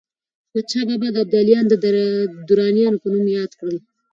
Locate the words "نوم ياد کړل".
3.13-3.77